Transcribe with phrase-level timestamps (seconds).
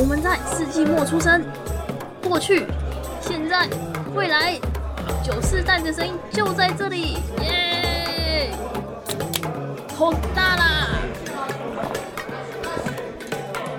[0.00, 1.42] 我们在世纪末出生，
[2.22, 2.64] 过去、
[3.20, 3.68] 现在、
[4.14, 4.56] 未来，
[5.24, 8.52] 九四代的声音就在这里，耶！
[9.96, 11.00] 好大啦！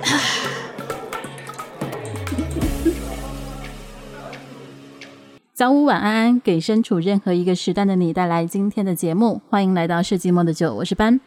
[5.53, 9.41] 早午晚安安，给身处任何一个时代的你带来今天的节目。
[9.49, 11.21] 欢迎来到世纪末的酒，我是班，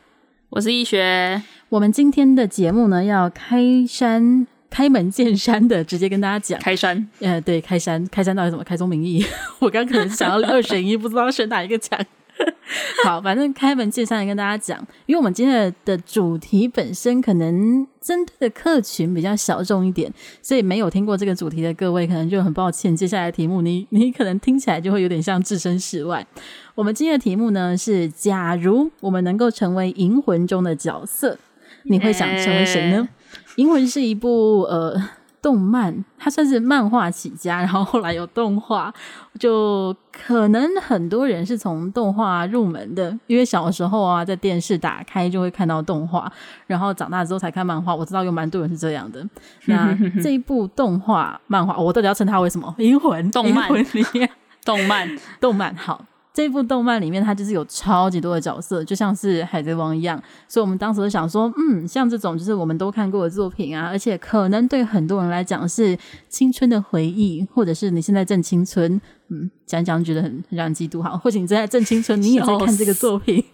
[0.50, 1.42] 我是易学。
[1.70, 4.46] 我们今天的节目呢，要开山。
[4.72, 9.22] 开门见山的直接跟大家讲，开山，呃，对，开山，开山到底怎么开宗明义？
[9.60, 12.00] 我刚可能想要二选一，不知道选哪一个讲。
[13.04, 22.96] 好，反正开门见山的跟大家讲，因为我们今天的主题本身可能针对的客群比较小众一点，所以没有听过这个主题的各位，可能就很抱歉。
[22.96, 26.26] 接下来的题目你，你 你可能听起来就会有点像置身事外。
[26.74, 31.38] 我们今天的题目呢是：假如我们能够成为银魂中的角色，
[31.84, 32.96] 你会想成为谁呢？
[32.96, 33.02] 欸
[33.56, 34.94] 《银魂》是一部呃
[35.40, 38.92] 动漫，它算是漫画起家，然后后来有动画，
[39.38, 46.30] 就可能很多人是从动画入门的，因为小时候啊，在电视打开就会看到动画，
[46.66, 47.94] 然后长大之后才看漫画。
[47.94, 49.26] 我知道有蛮多人是这样的。
[49.66, 52.72] 那 这一部动画漫画，我到底要称它为什么？
[52.82, 54.30] 《银魂》动漫 里面，
[54.64, 55.08] 动漫
[55.40, 56.04] 动漫好。
[56.34, 60.20] 这部动漫里面，它就是有超级多的角色，就像是海贼王一样。
[60.48, 65.96] 所以我们当时就想说，嗯，像这种就是我们都看过的作品啊，而且可能对很多人来讲是
[66.28, 71.16] 青春的回忆，或者是你现在正青春，嗯，讲讲觉得很很让人嫉妒哈。
[71.18, 73.44] 或者你正在正青春，你也在看这个作品，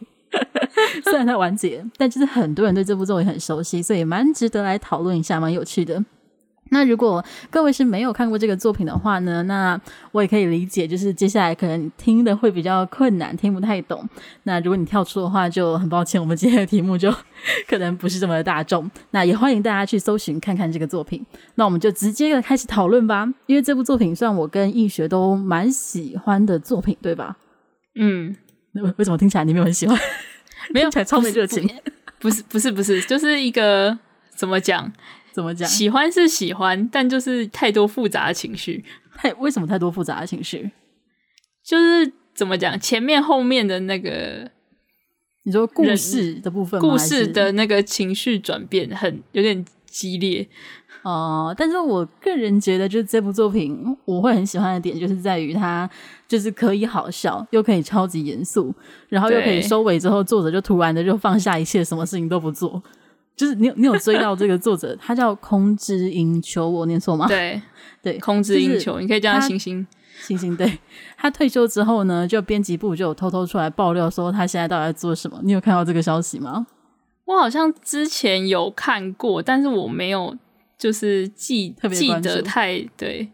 [1.02, 6.04] 虽然它完结，但就是很多人对这部作品很熟悉，所以蛮值得来讨论一下，蛮有趣的。
[6.70, 9.80] 那如果各位是没有看过这个作品的话呢，那
[10.12, 14.08] 我也可以理解，就是接下来可能听的会比较困难，听不太懂。
[14.44, 17.12] 那如果你跳出的话，就很抱歉，我们今天的题目就
[17.68, 18.90] 可能不是这么的大众。
[19.10, 21.24] 那也欢迎大家去搜寻看看这个作品。
[21.54, 27.36] 那我们就直接的开始讨论吧，因为这部作品算我跟易学都蛮喜欢的作品，对吧？
[28.00, 28.36] 嗯，
[28.72, 29.98] 那为什么听起来你没有很喜欢？
[30.72, 31.68] 没有， 才超没热情。
[32.20, 33.98] 不是，不是，不是，就是一个
[34.34, 34.92] 怎么讲？
[35.32, 35.68] 怎么讲？
[35.68, 38.84] 喜欢是喜欢，但就是太多复杂的情绪。
[39.16, 40.70] 太 为什么太多复杂的情绪？
[41.64, 42.78] 就是怎么讲？
[42.78, 44.50] 前面后面的那个，
[45.42, 50.46] 你说故事的部分，故事的那个情绪转变很有点激烈
[51.02, 51.54] 哦、呃。
[51.58, 55.88] 但是我个人觉得，就是这部作品我会很喜欢的点，就是在于它
[56.28, 58.72] 就是可以好笑，又可以超级严肃，
[59.08, 62.82] 然后又可以收尾之后，作者就突然的就放下一切，什么事情都不做。
[63.38, 67.28] 就是你有你有追到这个作者，他叫空之英秋，我念错吗？
[67.28, 67.62] 对
[68.02, 69.86] 对，空之英秋，你可以叫他星星
[70.20, 70.56] 星星。
[70.56, 70.78] 对，
[71.16, 75.38] 他退休之后呢，就编辑部就有偷偷出来爆料说他现在到底在做什么。
[75.44, 76.66] 你有看到这个消息吗？
[77.26, 80.36] 我好像之前有看过，但是我没有
[80.76, 83.28] 就是记特别记得太对。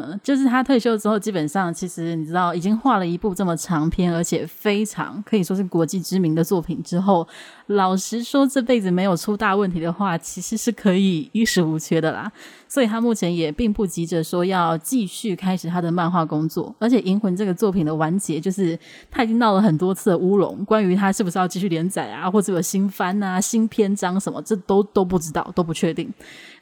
[0.00, 7.26] 嗯，就是他退休之后，基本上其实你知道，已经画了一部这么长篇，而且非常可以说是国际知名的作品之后。
[7.68, 12.30] 老实说，这辈子没有出大问题的话，其实是可以衣食无缺的啦。
[12.68, 16.72] 所以他目前也并不急着说要继续开始他的漫画工作。
[16.78, 18.78] 而且《银魂》这个作品的完结，就是
[19.10, 26.08] 他已经闹了很多次的乌龙，关于他是不是要继续连载啊，或者有新番啊、新篇章什么，这都都不知道，都不确定。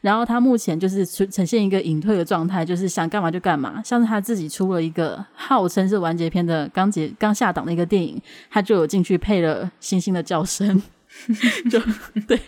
[0.04, 3.80] 然后他目前就是呈现一个隐退的状态，就是想干嘛就干嘛。
[3.82, 8.20] 像是他自己出了一个号称是完结篇的刚结刚下档的一个电影，
[8.50, 10.82] 他就有进去配了星星的叫声。
[11.70, 11.80] 就
[12.28, 12.38] 对，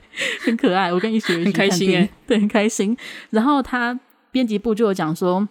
[0.44, 0.92] 很可爱。
[0.92, 2.94] 我跟一学 很开心哎，对，很开心。
[3.30, 3.98] 然后他
[4.30, 5.48] 编辑部就有讲说，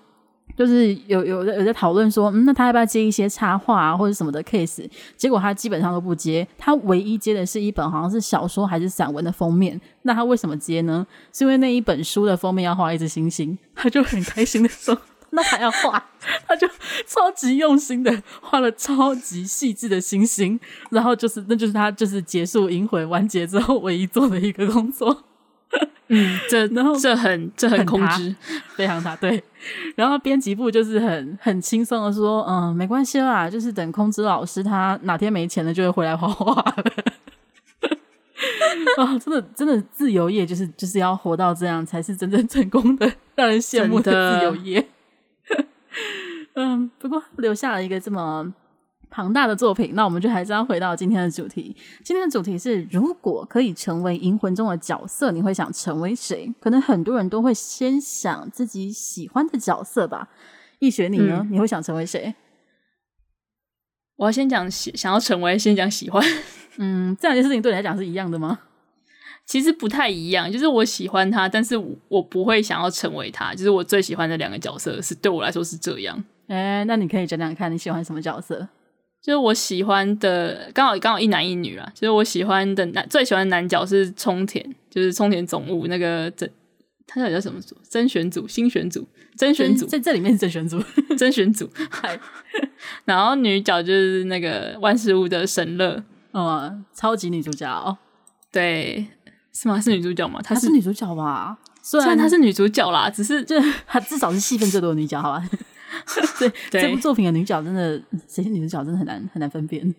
[0.55, 4.89] 就是有有有在讨论说，嗯，那他要不要接一些插画啊或者什么的 case？
[5.17, 9.79] 结果他基本上都不接，他唯一接的是一本好像是小说还是散文的封面。
[10.03, 11.05] 那他为什么接呢？
[11.33, 14.97] 是因为那一本书的封面要画一只星星，他就很开心的说。
[15.31, 16.01] 那还要画，
[16.47, 16.65] 他就
[17.05, 20.57] 超级用心的画了超级细致的星星，
[20.91, 25.23] 然后就是，那就是他就是结束银魂完结之后唯一做的一个工作。
[26.07, 28.35] 嗯，这然后这很这很空知，
[28.75, 29.43] 非常大对。
[29.95, 36.83] 然后编辑部就是很很轻松的说，嗯，没关系啦，就是等空知老师他哪天没钱了，就会回来画画了。
[38.97, 44.87] 啊， 真的真的自由业就是就是要活到这样才是真正成功的，让人羡慕的自由业。
[46.53, 48.53] 嗯，不过留下了一个这么
[49.15, 51.73] 庞大的作品，那我们就还是要回到今天的主题。
[52.03, 56.53] 今天的主题是：如果可以成为银魂中的角色，你会想成为谁？
[56.59, 60.27] 可能很多人都会先想自己喜欢的角色吧。
[60.79, 61.39] 易学你呢？
[61.39, 62.35] 嗯、你会想成为谁？
[64.17, 66.21] 我要先讲喜，想要成为，先讲喜欢。
[66.75, 68.59] 嗯，这两件事情对你来讲是一样的吗？
[69.45, 71.77] 其实不太一样，就是我喜欢他，但是
[72.09, 73.53] 我不会想要成为他。
[73.53, 76.21] 就是我最喜欢的两个角色是对我来说是这样。
[76.47, 78.67] 哎，那你可以讲讲看你喜欢什么角色？
[79.25, 81.91] 就是我喜欢的刚好刚好一男一女啦。
[81.95, 86.47] 就是我喜欢的男最喜欢的男角是冲田，就是冲田总务那个真，
[87.07, 87.75] 他到底叫什么组？
[87.89, 90.79] 甄选组、新选组、甄选组，在这里面是甄选组，
[91.17, 91.67] 甄选组。
[93.05, 97.97] 然后女角就是那个万事屋的神乐，嗯，超级女主角哦。
[98.51, 99.07] 对。
[99.51, 99.81] 是吗？
[99.81, 100.39] 是女主角吗？
[100.43, 101.57] 她是，是女主角吧？
[101.81, 103.55] 虽然她是女主角啦，只是就
[103.87, 105.49] 她至少是戏份最多的女角，好吧？
[106.39, 109.93] 对，对这部作品的女角真的，这些女主角真的很难很难分辨。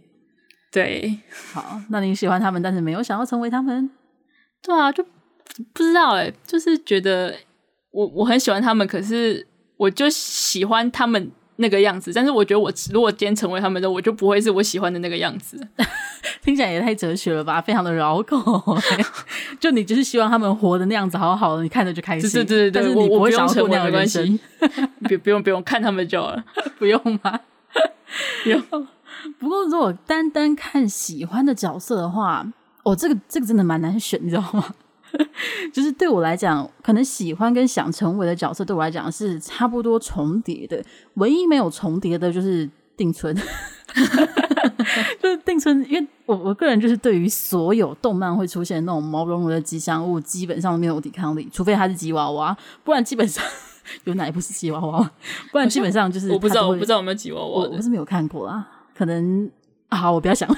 [0.70, 1.18] 对，
[1.52, 3.90] 好，那你喜欢他们，但是没有想要成为他们？
[4.62, 5.04] 对啊，就
[5.72, 7.34] 不知道哎、欸，就是觉得
[7.90, 9.46] 我我很喜欢他们，可是
[9.76, 11.30] 我就喜欢他们。
[11.56, 15.58] 那个样子，但是我觉得我如果今天成为他们的，我就不会是我喜欢的那个样子。
[16.42, 18.38] 听起来也太哲学了吧，非常的绕口。
[19.58, 22.30] 就你就是希望他们活的那样子好好的，你看着就开心。
[22.30, 24.38] 对对对，但是你不会想成为那样的关系。
[25.08, 26.44] 不不用不用看他们就好了，
[26.78, 27.40] 不用吗？
[28.42, 28.62] 不用。
[29.38, 32.46] 不过如果单单看喜欢的角色的话，
[32.84, 34.74] 哦，这个这个真的蛮难选，你知道吗？
[35.72, 40.82] 就是对我来讲，可能喜欢跟想成为的角色，对我来讲是差不多重叠的。
[41.14, 43.34] 唯一没有重叠的就是定存，
[45.22, 53.44] 就是定存，因为我我个人就是对于所有动漫会出现那种毛茸茸的吉祥物，基本上没有抵抗力，除非它是吉娃娃，不然基本上
[54.04, 55.10] 有哪一部是吉娃娃？
[55.52, 59.50] 不然基本上就是我不知道，我不知道有没有吉娃娃，我不是没有看过啊，可能。
[59.88, 60.56] 好，我不要想了，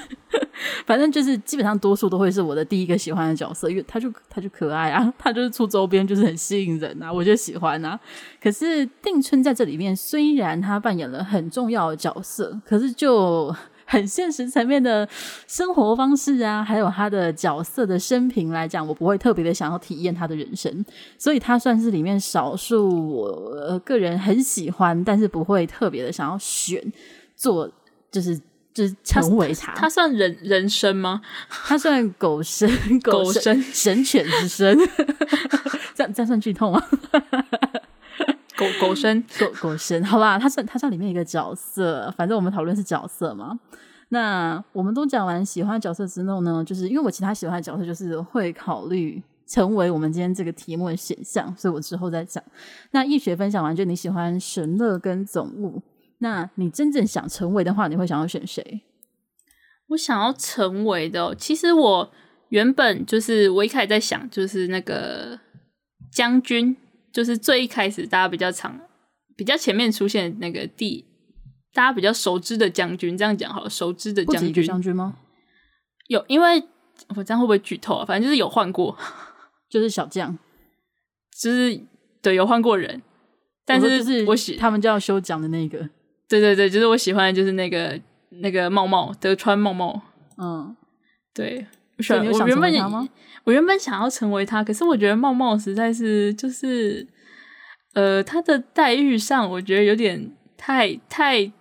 [0.85, 7.99] 反正就是基本上多数都会是我的第一个喜欢的角色，因为他就他就可爱啊，他就是出周边就是很吸引人啊，我就喜欢啊。
[8.41, 13.53] 可是定春在这里面虽然他扮演了很重要的角色，可是就
[13.85, 15.07] 很现实层面的
[15.47, 20.85] 生活方式啊，还有他的角色的生平来讲，我不会特别的想要体验他的人生，
[21.17, 26.81] 所以他算是里面少数我个人很喜欢，但是不会特别的想要选
[27.35, 27.69] 做
[28.11, 28.39] 就是。
[28.87, 31.21] 是成为他，他算人人生吗？
[31.49, 32.69] 他算狗生，
[33.01, 34.77] 狗生神犬之身，
[35.95, 36.81] 这样这样算剧透吗？
[38.57, 43.59] 狗狗生 狗狗生，好吧，他算他算里面一个角色，反正我们讨论是角色嘛。
[44.09, 52.43] 那我们都讲完喜欢的角色之后呢，就是因为我其他喜欢的角色，就是会考虑成为我们今天这个题目的选项，所以我之后再讲。
[52.91, 55.81] 那易学分享完，就你喜欢神乐跟总务。
[56.19, 58.81] 那你真正想成为的话，你会想要选谁？
[59.87, 62.11] 我想要成为的，其实我
[62.49, 65.39] 原本就是我一开始在想，就是那个
[66.11, 66.75] 将军，
[67.11, 68.79] 就是最一开始大家比较常、
[69.35, 71.05] 比较前面出现那个第
[71.73, 75.17] 大家比较熟知的将军，这样讲好了，熟知的将军将军吗？
[76.07, 76.61] 有，因为
[77.15, 78.05] 我这样会不会剧透啊？
[78.05, 78.97] 反正就是有换过，
[79.69, 80.37] 就是小将，
[81.41, 81.79] 就是
[82.21, 83.01] 对有换过人，
[83.65, 85.89] 但是就是我喜他们就要修讲的那个。
[86.29, 87.99] 对对对，就是我喜欢的就是那个
[88.29, 89.99] 那个茂茂德川茂茂，
[90.37, 90.75] 嗯，
[91.33, 91.65] 对，
[91.97, 92.23] 我喜欢。
[92.25, 93.09] 我原本
[93.45, 97.07] 我原本想要成为他，可是我觉得茂茂实在是就是，
[97.93, 101.51] 呃，他的待遇上我觉得有点太太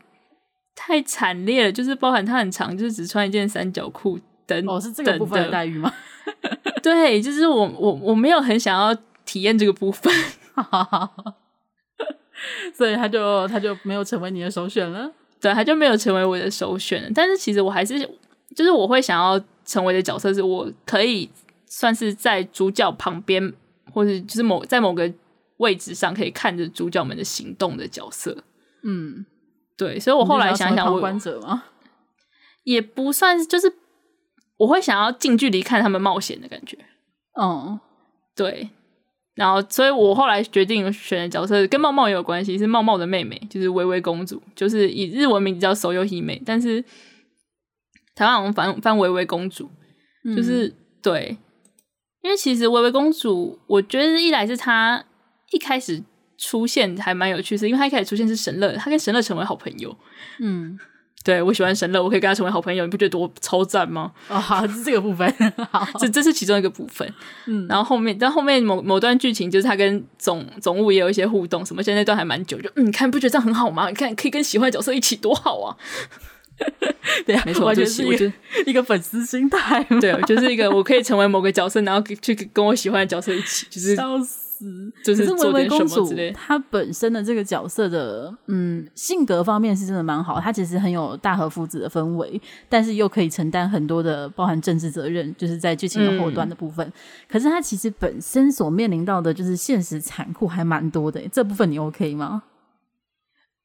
[0.75, 5.91] 太惨烈了，就是包含他很长，就是只穿一件三角裤等哦，是这个部分的待遇吗？
[6.83, 8.95] 对，就是我我我没有很想要
[9.25, 10.13] 体验这个部分。
[12.75, 17.11] 所以他就他就没有成为你的首选了，对，他就没有成为我的首选了。
[17.15, 17.99] 但是其实我还是，
[18.55, 21.31] 就是我会想要成为的角色，是我可以
[21.67, 23.53] 算是在主角旁边，
[23.93, 25.13] 或者就是某在某个
[25.59, 28.45] 位置上可以看着主角们的行动的角色。
[28.83, 29.27] 嗯，
[29.77, 29.99] 对。
[29.99, 31.65] 所以我后来想想，旁观者吗？
[32.65, 33.73] 也不算，就是
[34.59, 36.79] 我会想要近距离看他们冒险的感觉。
[37.41, 37.81] 嗯，
[38.37, 38.71] 对。
[39.39, 46.83] 然后，所以我后来决定选的角色跟茂茂也有关系，是茂茂的妹妹，就是微微公主，就是以日文名字叫手游姫妹，但是
[48.17, 49.71] 台湾好像翻翻微微公主，
[50.37, 51.37] 就是、嗯、对，
[52.23, 55.05] 因为其实微微公主，我觉得一来是她
[55.53, 56.03] 一开始
[56.37, 59.97] 出现还蛮有趣，是因为她一开始出现是神乐，她跟神乐成为好朋友，
[60.41, 60.77] 嗯。
[61.25, 64.13] 对，我喜欢神乐，我可以跟他成为好朋友，你不觉得多超赞吗？
[64.29, 65.31] 哦，好，是这个部分，
[65.71, 67.13] 好，这这是其中一个部分。
[67.47, 73.89] 嗯，然后后面，但后面某某段剧情就是他跟总总务也有一些互动，什么现在那段还蛮久，就嗯，你看不觉得这样很好吗？
[73.89, 75.77] 你看可以跟喜欢的角色一起，多好啊！
[77.27, 78.33] 对啊，没错，就是一个
[78.67, 79.83] 一个粉丝心态。
[80.01, 83.95] 对，就是一个我可以成为某个角色，然后去跟我喜欢的角色一起，就是。
[84.25, 84.48] 死，
[85.05, 96.87] 就是微微公主她本身的这个角色的嗯性格方面是真的蛮好，她其实很有大和夫子的氛围，但是又可以承担很多的包含政治责任，就是在剧情的后端的部分。
[96.87, 96.93] 嗯、
[97.29, 102.45] 可是她其实本身所面临到的就是现实残酷还蛮多的，这部分你 OK 吗？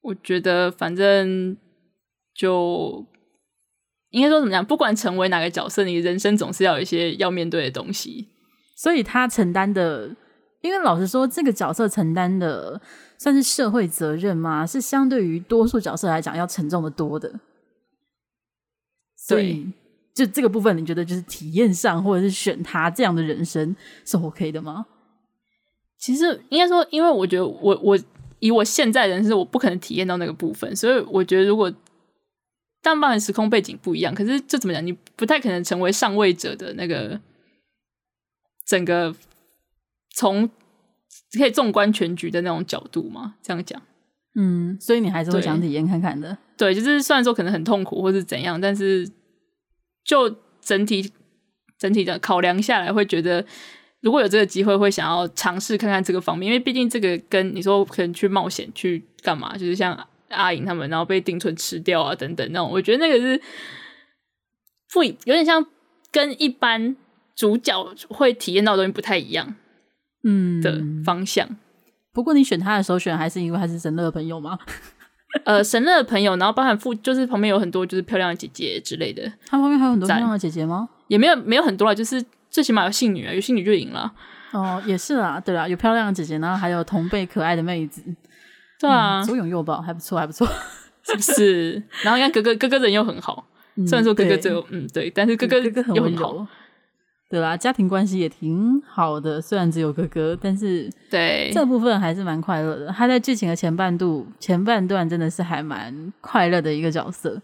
[0.02, 1.58] 我觉得反正
[2.36, 3.06] 就。
[4.10, 4.64] 应该说怎么样？
[4.64, 8.28] 不管成为哪个角色，你人生总是要有一些要面对的东西。
[8.76, 10.16] 所以他承担的，
[10.64, 12.82] 因为老实说，这个角色承担的
[13.20, 14.66] 算是社会责任吗？
[14.66, 17.40] 是相对于多数角色来讲要沉重的多的。
[19.16, 19.72] 所以，
[20.14, 24.86] 就这个部分，你觉得就是体验上，或者是选他这样的人生是 OK 的吗？
[25.98, 28.00] 其实应该说，因为我觉得我我
[28.40, 31.72] 以我现在人生，我不可能体验到那个部分，所以我觉得如果。
[32.86, 34.86] 但当然时空背景不一样，可是这怎么讲？
[34.86, 37.18] 你不太可能成为上位者的那个
[38.66, 39.16] 整个
[40.14, 40.50] 从
[41.38, 43.36] 可以纵观全局的那种角度嘛？
[43.42, 43.82] 这样讲，
[44.36, 46.38] 嗯，所以你还是会想体验看看的。
[46.56, 49.10] 对，就是虽然说可能很痛苦或是怎样，但是
[50.06, 51.12] 就整体
[51.78, 53.46] 整体的考量下来，会觉得
[54.00, 60.08] 如果有这个机会，会想要尝试看看这个方面，因为毕竟这个跟你说可能去冒险去干嘛，就是像。
[60.30, 63.40] 阿颖他们，然后被定存吃掉啊，等等那种，我觉得那个是
[64.92, 65.64] 不有点像
[66.12, 66.96] 跟一般
[67.36, 69.56] 主角会体验到的东西不太一样，
[70.24, 71.58] 嗯的方向、嗯。
[72.14, 74.58] 不过你选他的时候选还是因为他是神乐的朋友吗？
[75.46, 79.24] 呃，神乐的朋友，然后包含附就是旁边有很多就是漂亮的姐姐之类的。
[79.48, 80.88] 他旁边还有很多漂亮的姐姐吗？
[81.08, 84.14] 也没有没有很多啦，就是最起码有信女啊，有信女就赢了。
[84.52, 88.04] 哦，也是啊，对啊，有漂亮的姐姐，然后还有同辈可爱的妹子。
[88.80, 90.48] 对啊，左拥右抱还不错，还不错，
[91.04, 91.82] 是不是？
[92.04, 96.46] 然后你看哥哥，哥哥人又很好，嗯、虽然说哥哥就嗯对，但是哥哥哥哥很温柔，
[97.34, 102.90] 对啦，家庭关系也挺好的，虽然只有哥哥，但是对这部分还是蛮快乐的。
[102.90, 107.42] 他在剧情的前半度前半段真的是还蛮快乐的一个角色，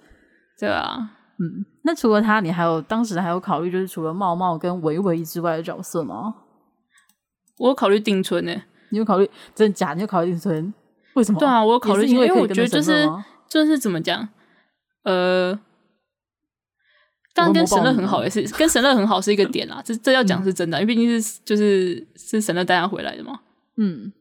[0.60, 1.66] 对啊，嗯。
[1.84, 6.36] 那除了他，你还有当时还有考虑，就是除了茂茂跟维维之外的角色吗？
[7.58, 8.56] 我有考虑定春呢，
[8.92, 9.96] 你有考虑真的假？
[9.96, 10.72] 你有考虑定春？
[11.16, 11.40] 为什么？
[11.40, 13.10] 对啊，我有考虑，因为我觉得就是
[13.50, 14.30] 就是怎么讲，
[15.02, 15.60] 呃，
[17.34, 23.40] 当然跟神乐很好也是跟神乐很好是一个点啊，这这要讲是真的，嗯、因为毕竟是就是是神乐带他回来的嘛，
[23.78, 24.12] 嗯，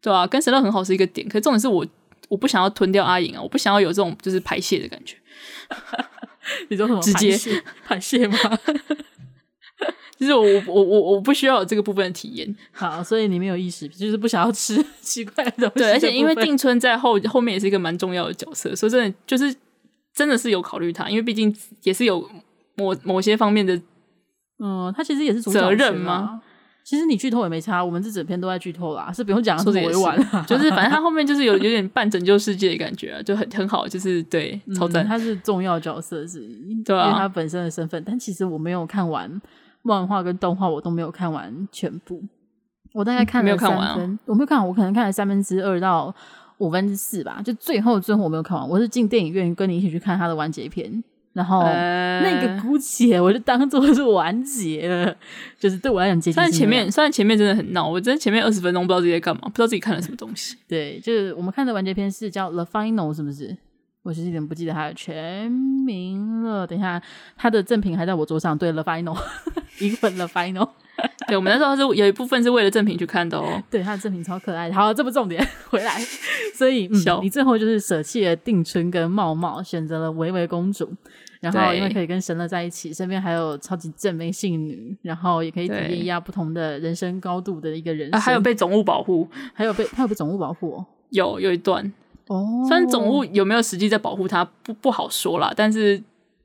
[0.00, 1.86] 对啊，跟神乐很好是一个点，可是重点是我
[2.28, 5.16] 我不想要吞掉阿影啊，我不想要有这种就是排泄的感觉，
[6.68, 7.00] 你说什么？
[7.00, 7.36] 直接
[7.84, 8.38] 排泄吗？
[10.18, 15.78] 就是我我我我不需要有这个部分的体验，好，所以你没有意识，就是不想要吃 奇怪的东西。
[15.78, 19.54] 对，而且因为定春在后后面也是一个蛮重要的角色，所以真的就是
[20.12, 22.28] 真的是有考虑他，因为毕竟也是有
[22.78, 23.78] 某某些方面的，
[24.58, 26.40] 嗯，他其实也是责任吗？
[26.84, 30.16] 其实你剧透也没差，我们这整篇都在剧透啦，是不用讲的委婉，
[30.46, 36.48] 就是反正他后面就是有有点半拯救世界的感觉啊，就很很好，就是对，超赞，他是重要角色是，
[36.86, 39.40] 对啊，因为他本身的身份，但其实我没有看完。
[39.82, 42.20] 漫画跟动画我都没有看完全部，
[42.92, 46.12] 我大概看了三分，嗯没有看完啊、我没有看完，我可能看了三分之二到
[46.58, 51.02] 五分之四吧，就最后最后我没有看完，我是进电影院跟你一起去看他的完结篇，
[51.38, 55.16] 然后、呃、那个姑且我就当做是完结了，
[55.56, 56.34] 就是对我来讲结局。
[56.34, 60.56] 虽然前面虽然前面真的很闹，我真的前面二十分钟不知道自己在干嘛，不知道自己看了什么东西。
[60.66, 63.56] 对，就是我们看的完结篇是叫《The Final》，是不是？
[64.02, 66.66] 我是有点不记得它的全名了。
[66.66, 67.00] 等一下，
[67.36, 68.58] 它的赠品还在我桌上。
[68.58, 69.16] 对，The Final，
[69.78, 70.70] 一份 The Final。
[71.28, 73.62] 对，我们那时候是有一部分是为了赠品去看的哦。
[73.70, 74.74] 对，他的赠品超可爱的。
[74.74, 76.00] 好，这不重点，回来。
[76.54, 80.92] 所以，嗯，你最后就是舍弃了定春跟茂茂，选择了维维公主。
[81.40, 88.18] 然后，因为可以跟神乐在一起，身边还有超级正妹性女，然后也可以体验一下不同的人生高度的一个人生。
[88.18, 91.92] 啊，还有被总务保护，还有被他有被总务保护， 有有一段。
[92.26, 96.02] 哦，虽然总务有没有实际在保护他，不不好说啦，但是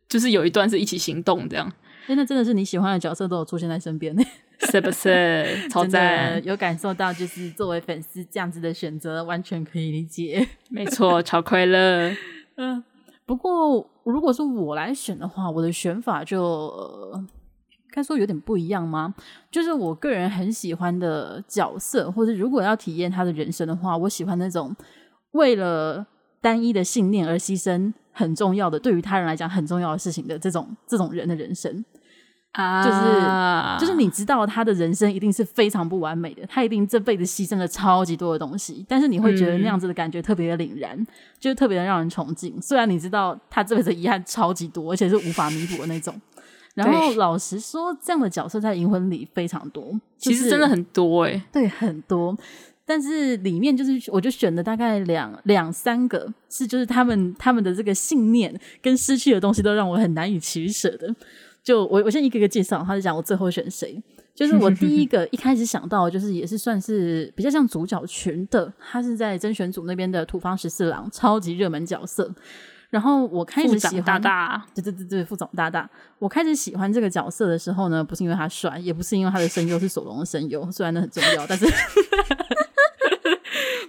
[0.08, 1.72] 就是有一段是一起行动这样。
[2.08, 4.22] 真的真的是你喜欢的角色都有出现在身边呢，
[4.70, 5.46] 是不是？
[5.72, 10.46] 超赞，有感受到就是作为粉丝这样子的选择，完全可以理解。
[10.70, 12.12] 没错，超快乐。
[12.56, 12.84] 嗯，
[13.26, 16.72] 不过如果是我来选的话，我的选法就，
[17.92, 19.14] 该说有点不一样吗？
[19.52, 24.76] 就是我个人很喜欢的角色，或者如果要体验他的人生的话，我喜欢那种。
[25.32, 26.06] 为了
[26.42, 31.84] 单一的信念而牺牲很重要的，对于他人来讲很重要的事情的这种这种人的人生
[32.54, 41.08] 啊，就是就是你知道他的人生一定是非常不完美的，他一定这辈子牺牲了超级多的东西，但是你会觉得那样子的感觉特别的凛然，嗯、
[41.40, 42.62] 就是特别的让人崇敬。
[42.62, 46.14] 虽然你知道他这辈子遗憾超级多，而且是无法弥补的那种，
[46.76, 52.38] 然后老实说，这样的角色在《银魂》里非常多，其实真的很多哎、欸，对，很多。
[52.86, 61.16] 但是里面就是，我就选了大概两两三个，是就是他们他们的这个信念跟失去的东西都让我很难以取舍的。
[61.64, 64.02] 就我我先一个一个介绍，他就讲我最后选谁。
[64.36, 72.34] 就是我第一个 一开始想到，就是也是算是比较像主角群的，他是在甄选组那边的土方十四郎，超级热门角色。
[72.90, 75.90] 然后我开始喜欢，大大，对对对对，副总大大。
[76.20, 81.66] 我开始喜欢这个角色的时候呢，不是因为他帅，也不是因为他的声优是索隆的声优，虽然那很重要，但是。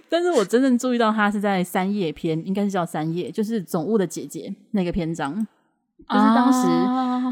[0.07, 5.45] 但是我真正注意到他是在三叶篇，应该是叫三叶，就是总务的姐姐那个篇章，
[6.07, 6.67] 就是当时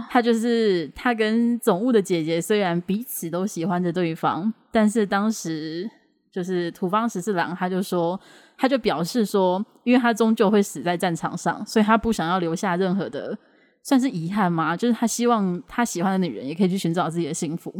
[0.10, 5.90] 他就是他跟总务的姐姐虽然彼此都喜欢着对方，但是当时
[6.32, 8.20] 就是土方十四郎他就说，
[8.58, 13.38] 他就表示说，因为他终究会死在战场上，所以他不想要留下任何的
[13.82, 17.74] 算是遗憾嘛，就是他希望他喜欢的女人也可以去寻找自己的幸福，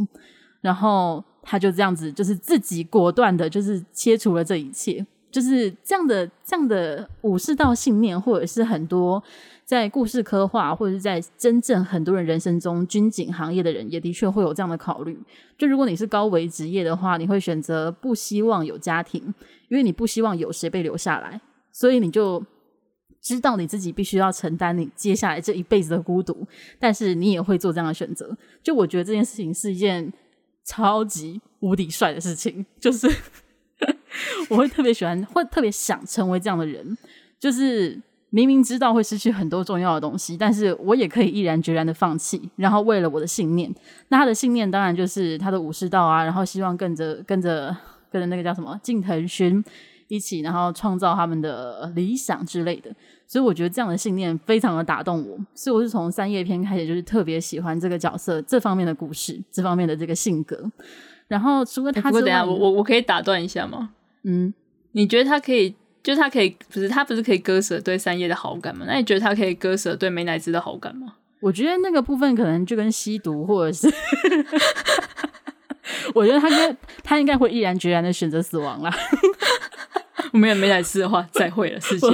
[0.60, 1.22] 然后。
[1.46, 9.22] 他就这样子，就是自己果断的，就是切除了这一切，就是这样的这样的武士道信念，或者是很多
[9.64, 15.18] 在故事刻画，或者是在真正很多人人生中军警行业的人，也的确会有这样的考虑。
[15.56, 19.22] 就如果你是高危职业的话，你会选择不希望有家庭，
[19.68, 21.40] 因为你不希望有谁被留下来，
[21.72, 22.44] 所以你就
[23.20, 26.46] 知道你自己必须要承担你接下来这一辈子的孤独，
[26.78, 28.36] 但是你也会做这样的选择。
[28.62, 30.12] 就我觉得这件事情是一件。
[30.66, 33.06] 超级无敌帅的事情，就是
[34.48, 36.96] 我会特别喜欢，会特别想成为这样的人。
[37.38, 38.00] 就是
[38.34, 43.72] 明明知道会失去很多重要的东西，但是我也可以毅然决然的放弃，然后为了我的信念。
[44.08, 47.74] 那他的信念当然就是他的武士道啊，然后希望跟着跟着
[48.10, 49.64] 跟着那个叫什么近藤勋
[50.08, 52.90] 一起，然后创造他们的理想之类的。
[53.28, 60.68] 所以我觉得这样的信念非常的打动我，所以我是从三叶篇开始就是特别喜欢这个角色这方面的故事，这方面的这个性格。
[61.28, 63.90] 然后除了他之外，不过等下我我我可以打断一下吗？
[64.24, 64.52] 嗯，
[64.90, 68.84] 你觉得他可以，就是他可以，不是他不是可以割舍对三叶的好感吗？
[68.86, 71.14] 那你觉得他可以割舍对美乃滋的好感吗？
[71.40, 73.92] 我觉得那个部分可能就跟吸毒或者是，
[76.14, 78.94] 我觉得他应该他应该会毅然决然的选择死亡啦。
[80.32, 82.08] 我没有美乃滋的话，再会了，事情。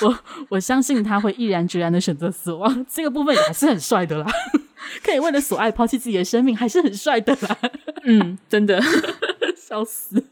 [0.00, 0.18] 我我，
[0.50, 4.26] 我相信他会毅然决然的选择死亡，这个部分也还是很帅的啦。
[5.02, 7.58] 可以为了所爱抛弃自己的生命，还是很帅的啦。
[8.04, 8.80] 嗯，真的，
[9.56, 10.22] 笑死。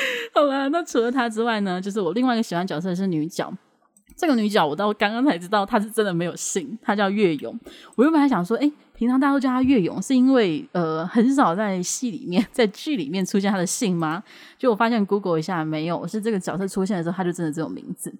[0.34, 3.52] 好了，那除了他之外呢，就是我另外一个喜欢角色是女角。
[4.16, 7.58] 这个女角我到刚刚才知道她是真的没有姓，她叫月勇。
[7.96, 14.22] 我原本还想说，哎，平常大家都叫她月勇，是因为呃很少在戏里面、在剧里面出现她的姓吗？
[14.58, 18.12] 就我发现 Google 一下没有，是这个角色出现的时候，她就真的这种名字。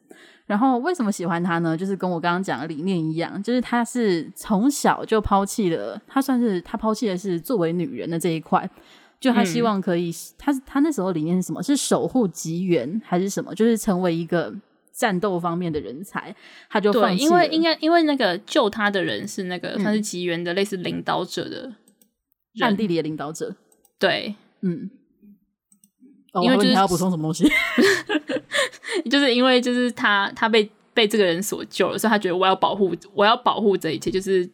[0.47, 1.77] 然后为什么喜欢她呢？
[1.77, 8.67] 就是跟我刚刚讲的理念一样，就是她是从小就抛弃了，她算是她抛弃的是作为女人的这一块，
[9.21, 11.63] 就他希望可以，他他那时候理念是什么？
[11.63, 13.55] 是守护吉原还是什么？
[13.55, 14.53] 就是成为一个。
[14.93, 16.35] 战斗方面的人才，
[16.69, 21.73] 他就放因为应该因为那个救他的人是那个算是吉原的类似领导者的
[22.61, 23.57] 暗地里的领导者。
[23.99, 24.91] 对，嗯，
[26.43, 27.49] 因为就是他要补充什么东西，
[29.09, 34.47] 就是因为就是他他被被这个人所救了，所以他觉得我要保护我要保护这一切，就是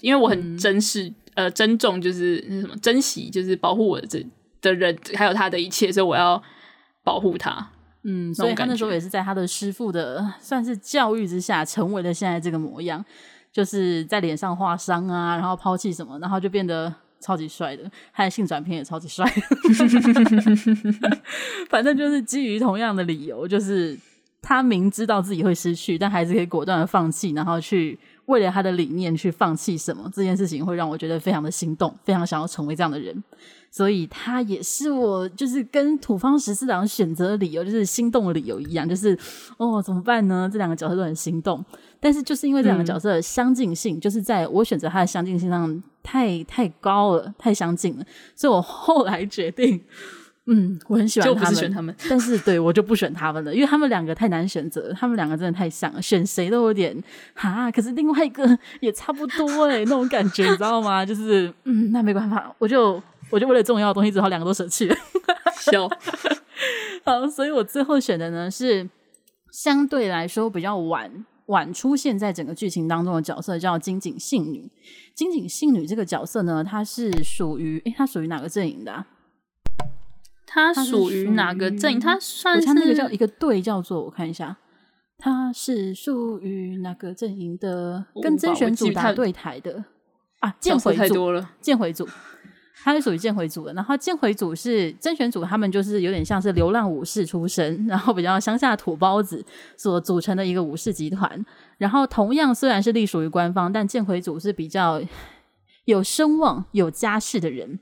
[0.00, 4.24] 因为我很珍视、嗯、呃珍重，就是那什么珍惜，就是保护我的这
[4.60, 6.42] 的人还有他的一切，所以我要
[7.02, 7.70] 保护他。
[8.02, 13.02] 嗯，所以他那时候也是在他的师傅的算是教育之下，成为了现在这个模样，
[13.50, 19.24] 就是在脸上画伤啊，然后抛弃什么，然后就变得超级帅的，他的性转片也超级帅，
[21.70, 23.98] 反正就是基于同样的理由，就是
[24.42, 27.98] 他明知道自己会失去，但还是可以果断的放弃，然后去
[28.30, 33.22] 为了他的理念去放弃什么，这件事情会让我觉得非常的心动，非常想要成为这样的人。
[33.72, 39.16] 所以他也是我，就是跟土方十四郎选择的理由，就是心动的理由一样，就是
[39.58, 40.48] 哦，怎么办呢？
[40.52, 41.64] 这两个角色都很心动，
[42.00, 49.80] 但是就是因为这两个角色的相近性，就是在我选择他的相近性上太太高了，太相近了，所以我后来决定，
[50.52, 56.96] 嗯，我很喜欢他们，选他们， 但是对我就不选他们了，因为他们两个太难选择，他们两个真的太像了，选谁都有点
[57.34, 61.06] 哈，可是另外一个也差不多诶、欸，那种感觉 你知道吗？
[61.06, 63.02] 就是嗯，那没办法，我就。
[63.32, 64.96] 我就为了重要的东西，只好两个都舍弃了。
[65.54, 65.88] 笑，
[67.06, 68.90] 好，所以我最后选的呢是
[69.52, 74.68] 相对来说比较晚晚出现在整个剧情当中的角色，叫金井杏女。
[75.14, 79.06] 金井杏女这个角色呢，她是属于诶，她属于哪个阵营的啊？
[80.52, 82.00] 她属于哪个阵营？
[82.00, 84.56] 他算是那个叫一个队，叫做我看一下，
[85.16, 88.04] 他是属于哪个阵营的？
[88.20, 89.84] 跟甄选组打对台的。
[90.40, 92.08] 啊，剑回组剑回组，
[92.82, 93.72] 他是属于剑回组的。
[93.74, 99.44] 然后剑回组是甄选组，他们就是有点像是流浪武士出身，然后比较乡下土包子
[99.76, 101.46] 所组成的一个武士集团。
[101.78, 105.00] 然后同样虽然是隶属于官方，但剑回组是比较
[105.84, 107.78] 有声望、有家世的人。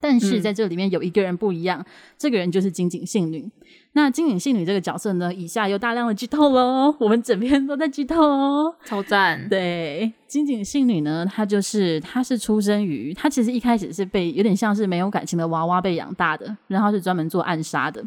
[0.00, 1.86] 但是在这里面有一个人不一样，嗯、
[2.18, 3.50] 这个人就是金井杏女。
[3.92, 9.48] 那金井杏女这个角色呢，以下有大量的剧透喽，我们整篇都在剧透哦，超赞。
[9.48, 18.04] 对，金井杏女呢，她就是她是出生于，她其实一开始是被有点像是没有感情的娃娃被养大的，然后是专门做暗杀的。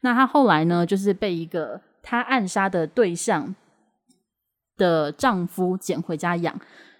[0.00, 3.54] 那她后来呢，就是被一个她暗杀的对象
[4.76, 6.58] 的丈夫捡回家养，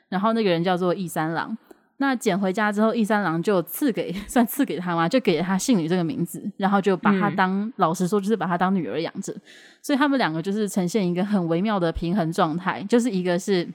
[0.08, 1.58] 然后那个人叫做易三郎。
[2.02, 9.34] 那捡回家之后，义三郎就赐给 算赐给他嘛，就给了他姓女这个名字，然后就把他当、嗯、老实说，就是把他当女儿养着。
[9.82, 13.68] 所以他们两个就是呈现一个很微妙的平衡状态，就是一个是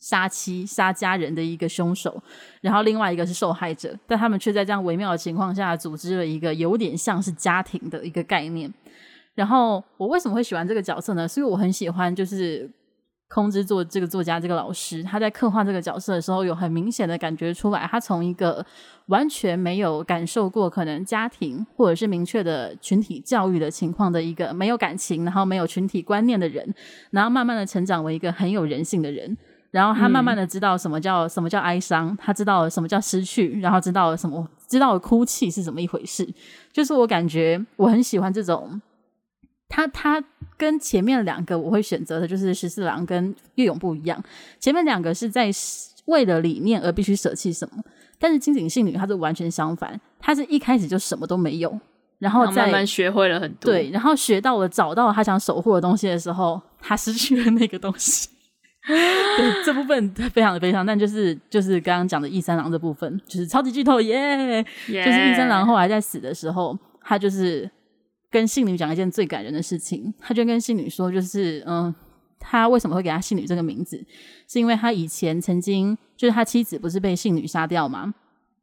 [0.00, 2.20] 杀妻杀家人的一个凶手，
[2.60, 8.68] 然后另外一个是受害者，但他们却在这样微妙的情况下组织了一个有点像是家庭的一个概念。
[9.36, 11.28] 然后我为什么会喜欢这个角色呢？
[11.28, 12.68] 是因为我很喜欢就是。
[13.32, 18.64] 空之作这个作家，这个老师，他在刻画这个角色的时候，有很明显的感觉出来，他从一个
[19.06, 26.74] 完全没有感受过可能家庭或者是明确的群体教育的情况的一个没有感情，然后没有群体观念的人，
[27.10, 29.34] 然后慢慢的成长为一个很有人性的人，
[29.70, 36.28] 然后他慢慢的知道什么叫、嗯、什么叫哀伤，他知道了什么叫失去，然后知道了什么知道了哭泣是怎么一回事，
[36.70, 38.80] 就是我感觉我很喜欢这种。
[39.74, 40.22] 他他
[40.58, 44.22] 跟前面两个我会选择的就是十四郎跟月勇不一样，
[44.60, 45.50] 前面两个是在
[46.04, 47.82] 为了理念而必须舍弃什么，
[48.18, 51.80] 但是金井信女她是完全相反，她是一开始就什么都没有，
[52.18, 58.28] 然后再慢慢学会了很多，对，然后学到了找到了他想守护的东西的时候，他失去了那个东西，
[58.86, 65.04] 对，这部分非常的悲伤，但就是就是刚刚讲的义三郎这部分就是超级剧透耶，yeah!
[65.04, 67.70] 就是义三郎后来在死的时候，他就是。
[68.32, 71.94] 跟信女讲一件最感人的事情，他就跟信女说，就是嗯，
[72.40, 74.04] 他为什么会给他信女这个名字，
[74.48, 78.14] 是因为他以前曾经就是他妻子不是被信女杀掉吗？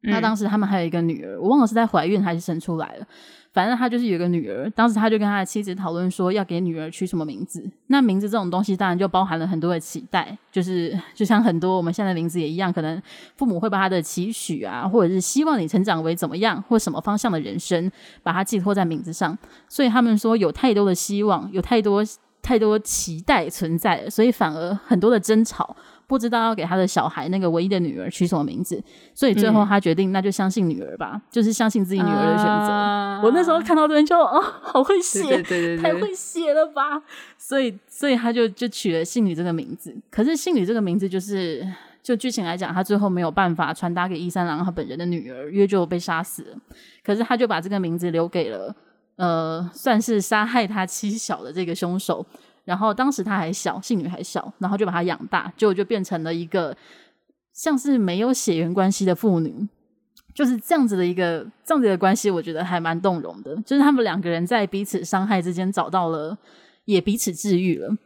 [0.02, 3.06] 那、嗯、当时他们还有一个女儿，我忘了是在怀孕还是生出来了。
[3.52, 7.68] 反正他就是有一个女儿，当时他就跟他的妻子讨论说要给女儿取什么名字。
[7.88, 13.02] 那名字这种东西当然就包含了很多的期待，就是就像很多我们现在的名字也一样，可能
[13.34, 17.90] 父母会把他的期许啊，或者是希望你成长为怎么样或什么方向的人生，
[18.22, 19.36] 把它寄托在名字上。
[19.68, 22.04] 所以他们说有太多的希望，有太多
[22.40, 25.74] 太多期待存在，所以反而很多的争吵。
[26.10, 28.82] 不知道要给他的小孩那个唯一的女儿取什么名字，
[29.14, 32.72] 所以最后他决定那就相信女儿吧，嗯、就是相信自己女儿的选择。
[32.72, 37.00] 啊、我那时候看到这边就哦，好会写，对对对对对，太会写了吧！
[37.38, 39.96] 所以所以他就就取了信女这个名字。
[40.10, 41.64] 可是信女这个名字就是
[42.02, 46.58] 就剧情来讲，他最后没有办法传达给伊三郎他本人的女儿，因为就被杀死了。
[47.04, 48.74] 可是他就把这个名字留给了
[49.14, 52.26] 呃，算是杀害他妻小的这个凶手。
[52.64, 56.76] 然后当时他还小，性女还小，然后就把他养大，结果就变成了一个
[57.52, 59.68] 像是没有血缘关系的妇女，
[60.34, 63.56] 就是这样子的一个这样子的关系，我觉得还蛮动容的。
[63.66, 66.36] 就是他们两个人在彼此伤害之间找到了，
[66.84, 67.96] 也彼此治愈了。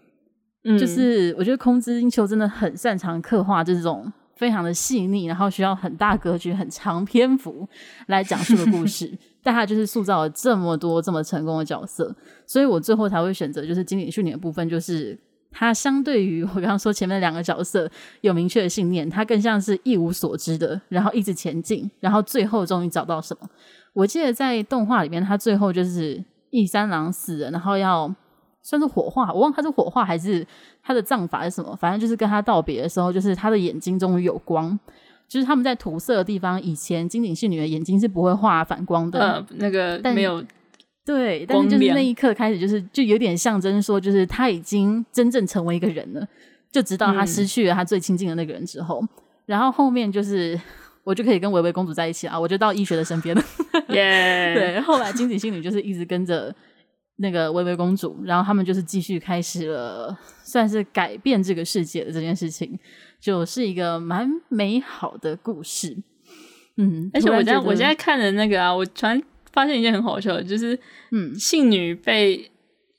[0.64, 7.68] 嗯，就是我觉得空之英秋真的很擅长刻画这种非常的细腻，然后需要很大格局、很长篇幅
[8.06, 9.12] 来讲述的故事。
[9.44, 12.12] 但他就是塑造了这么多这么成功的角色，
[12.46, 15.16] 所以我最后才会选择就是经理训练的部分，就是
[15.52, 17.88] 他相对于我刚刚说前面两个角色
[18.22, 23.48] 有明确的信念，他更像是一无所知的，然后一直前进，然后最后终于找到什么。
[23.92, 28.12] 我记得在动画里面，他最后就是义三郎死了，然后要
[28.62, 30.44] 算是火化，我忘他是火化还是
[30.83, 34.78] 他的葬法是什么，反正就是跟他道别的时候，就是他的眼睛终于有光。
[35.35, 40.40] 就是他们在涂色的地方，以前金井杏女的眼睛是不会画反光的，呃，那个没有
[41.05, 46.25] 对，但是就是那一刻开始，就是就有点象征说，就是他已经真正成为一个人了，
[46.70, 49.09] 就直到他失去了他最亲近的那个人之后，嗯、
[49.47, 50.57] 然后后面就是
[51.03, 53.42] 我就可以跟微微公主在一起啊，我就到医学的身边了，
[53.88, 56.55] 耶、 对，后来金井杏女就是一直跟着
[57.16, 62.79] 那个微微公主，然后他们就是继续开始了，算是改变这个世界的这件事情。
[63.24, 65.96] 就是一个蛮美好的故事，
[66.76, 69.18] 嗯，而且我现在我现在看的那个啊，我突然
[69.50, 70.78] 发现一件很好笑的，就是
[71.10, 72.50] 嗯，信女被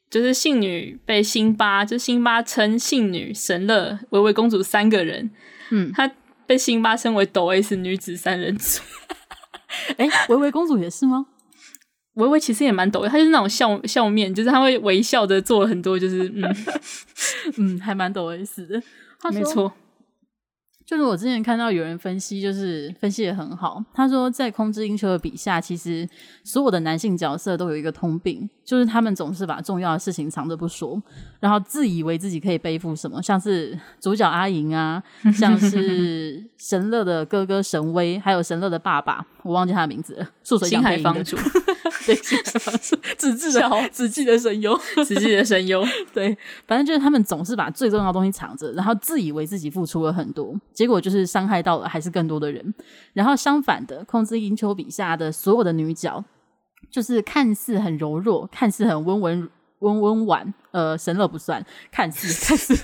[0.10, 5.30] 就是信女被辛巴，就辛巴称信女神乐维维公主三个人，
[5.70, 6.12] 嗯，她
[6.48, 8.82] 被辛巴称为抖 S 女子三人组，
[9.98, 11.28] 哎、欸，微微公主也是吗？
[12.16, 16.56] 维维其实也蛮抖的，她就是那种笑笑面，就是她会微笑的做了很多，就是嗯。
[17.58, 18.82] 嗯，还蛮抖 S 的，
[19.32, 19.72] 没错。
[20.86, 23.84] 就是我之前看到有人分析，就是分析的很好。
[23.92, 26.08] 他说，在空之英雄的笔下，其实
[26.44, 31.02] 所有的男性角色都有一个通病，就是他们总是把重要的事情藏着不说，
[31.40, 35.02] 然后自以为自己可以背负什么，像是主角阿银啊，
[35.34, 41.36] 像是 神乐的哥哥神威，还有神乐的爸爸，我忘记他的名字了，素水星海房主。
[42.06, 45.84] 对，星海房主， 只记得只记得声优，只记得声优。
[46.14, 50.56] 对，反正就是他们总是把最重要的东西藏着，然后自以为自己付出了很多。
[50.76, 52.74] 结果就是伤害到了还是更多的人，
[53.14, 56.24] 然后相反的，控制英丘笔下的所有的女角，
[56.92, 62.76] 就是看似很柔弱，看似很温文温温婉，呃，神乐不算，看似 看似，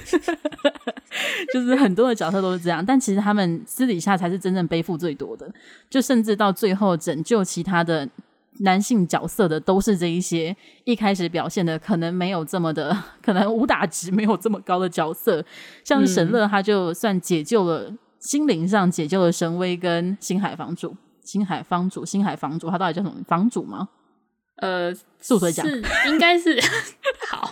[1.54, 5.52] 就是很多的角色都是这样，但其实他们私底下才是真正背负最多的，
[5.90, 8.08] 就甚至到最后拯救其他的
[8.60, 15.44] 男性角色的，都是这一些一开始表现的可能没有这么的，可能武打值没有这么高的角色，
[15.84, 23.24] 像是神乐，他就算解救了、嗯、心灵上解救了神威跟星海房主，星海房主，星海房主，他到底叫什么？
[23.28, 23.90] 房主吗？
[24.58, 25.66] 呃，素水讲
[26.08, 26.60] 应该是
[27.30, 27.50] 好，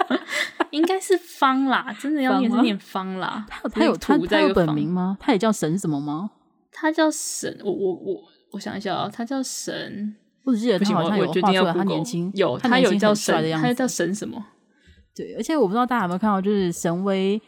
[0.70, 3.48] 应该是方啦，真的要念是念方啦。
[3.50, 5.18] 他他有他他有本名吗？
[5.20, 6.30] 他也叫神什么吗？
[6.72, 10.16] 他叫神，我我我我想一下啊、喔，他叫神。
[10.44, 14.44] 我只记得他好像有画出来，他年轻有他有叫神，他叫神什么？
[15.16, 17.42] 对，而且我不知道大家有没有看到，就是神威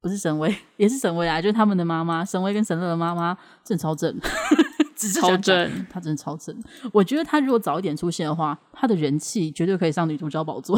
[0.00, 4.18] 不是神威，也是神威啊，就是他们的妈妈神威跟神乐的妈妈真的超正，
[5.20, 6.54] 超正，他真的超正。
[6.92, 10.76] 我觉得他如果早一点出现的话，他的人气绝对可以上女主角宝座。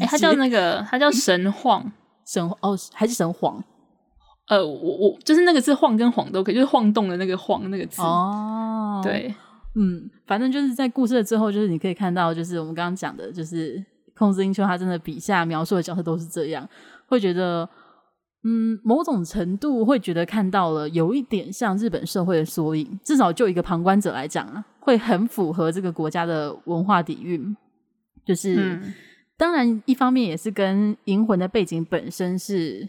[0.00, 1.90] 哎、欸，他叫那个，他叫神晃，
[2.26, 3.62] 神哦，还是神晃？
[4.48, 9.34] 呃，我我就是那个字晃跟晃都可以，就是晃动的那个晃那个字哦，对。
[9.78, 13.84] 嗯，反正就是在故事的最后，就是你可以看到，就是我们刚刚讲的，就是
[14.16, 16.66] 控制英秋他真的笔下描述的角色都是这样，
[17.08, 17.68] 会觉得，
[18.42, 27.54] 嗯，某种程度会觉得看到了有一点像日本社会的缩影，至少就一个旁观者来讲啊，会很符合这个国家的文化底蕴。
[28.24, 28.94] 就是，嗯、
[29.36, 32.88] 当然一方面也是跟银魂的背景本身是，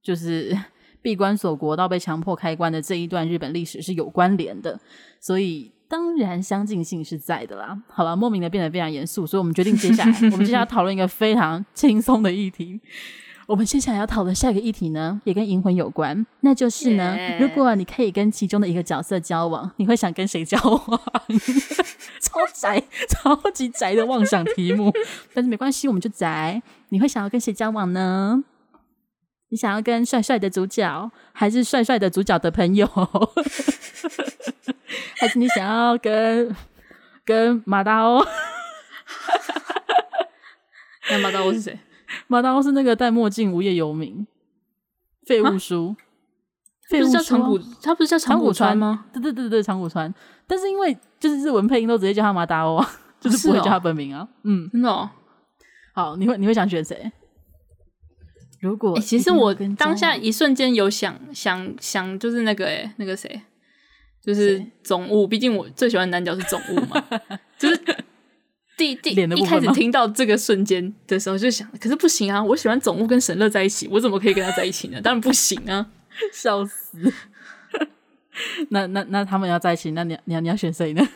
[0.00, 0.56] 就是
[1.02, 4.78] 闭关锁国到被强迫开关的这一段日本历史是有关联的，
[5.20, 5.72] 所以。
[5.90, 7.76] 当然，相近性是在的啦。
[7.88, 12.80] 好了，莫名的变得非常严肃，所以我们决定接下来， 我们接下来讨论一个非常轻松的议题。
[13.48, 21.00] 我们接下来要讨论下一个议题呢，也跟银魂有关，那就是呢如果你可以跟其中的一个角色交往，你会想跟谁交往？
[22.22, 24.92] 超宅，超级宅的妄想题目，
[25.34, 26.62] 但是没关系，我们就宅。
[26.90, 28.44] 你会想要跟谁交往呢？
[29.48, 32.88] 你想要跟帅帅的主角，还是帅帅的主角的朋友？
[35.20, 36.54] 还是你想要跟
[37.24, 38.24] 跟马达欧？
[41.10, 41.78] 那马达欧是谁？
[42.26, 44.26] 马达欧是那个戴墨镜、无业游民、
[45.26, 45.94] 废物叔。
[46.88, 49.04] 废物长谷，他不是叫长谷川吗？
[49.12, 50.12] 对对对对，长谷川。
[50.48, 54.22] 但是因为就是日文配音都直接叫他马达欧啊， 就是不会叫他本名啊。
[54.22, 55.08] 哦、嗯，真的、哦。
[55.94, 57.12] 好，你会你会想选谁？
[58.60, 63.40] 如果、欸、其实我当下一瞬间有想想想，就是那个哎、欸，那个谁？
[64.22, 67.02] 就是总务，毕竟我最喜欢男角是总务嘛。
[67.58, 67.76] 就是
[68.76, 72.42] 第第一开始听到这个瞬间的时候，就想，可是不行啊！
[72.42, 75.00] 我喜欢总务跟沈乐在一起，我怎么可以跟他在一起呢？
[75.02, 75.86] 当然不行啊！
[76.32, 76.98] 笑死！
[78.70, 81.06] 那那那他们要在一起，那你你要你要选谁呢？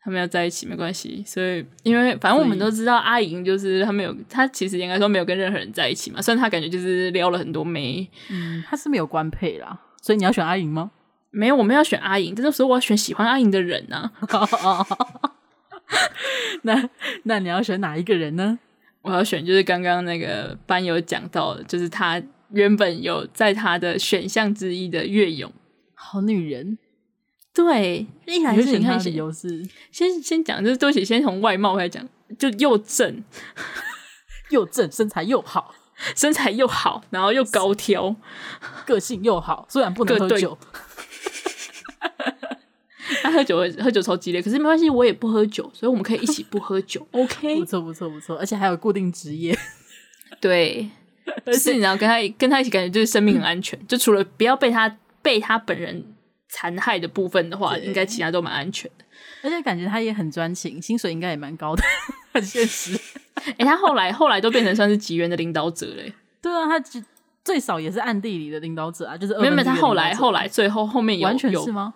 [0.00, 6.22] 他们要在一起没关系，所以因为反正我们都知道阿莹就是他没有，他其实应该说没有跟任何人在一起嘛。
[6.22, 9.78] 虽然他感觉就是撩了很多妹，嗯，他是没有官配啦。
[10.00, 10.90] 所以你要选阿莹吗？
[11.30, 14.86] 没有，我们要选阿莹，但是说我要选喜欢阿莹的人呢、啊。
[16.62, 16.88] 那
[17.24, 18.58] 那你要选哪一个人呢？
[19.02, 25.52] 我要选就是刚刚那个班友讲到的，就是他原本有在他的选项之一的月勇，
[25.94, 26.78] 好女人。
[27.54, 32.06] 对，一开始你看理由是先先讲，就是多起先从外貌来讲，
[32.38, 33.24] 就又正
[34.50, 35.74] 又正，身材又好，
[36.14, 38.14] 身材又好，然后又高挑，
[38.86, 40.56] 个性又好，虽然不能喝酒。
[43.22, 47.06] 他喝酒喝酒超激烈，可是没关系，我也不喝酒，所以我们可以一起不喝酒。
[47.12, 49.56] OK，不错不错不错，而且还有固定职业。
[50.40, 50.88] 对，
[51.46, 53.78] 就是你要跟他跟他一起，感觉就是生命很安全。
[53.86, 56.04] 就除了不要被他被他本人
[56.48, 59.04] 残害的部分的话，应该其他都蛮安全的。
[59.42, 61.82] 而且感觉他也很专情，薪水应该也蛮高的，
[62.34, 62.98] 很现实。
[63.34, 66.12] 哎、欸，他后来后来都变成算是吉原的领导者嘞。
[66.42, 66.78] 对啊，他
[67.48, 71.94] 最少也是暗地里的领导者啊，就是没有没有，他后来 后来最后后面有完全是吗？